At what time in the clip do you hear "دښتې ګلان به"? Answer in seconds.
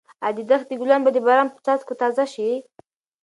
0.49-1.11